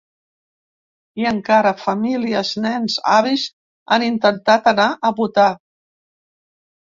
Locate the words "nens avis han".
2.63-4.07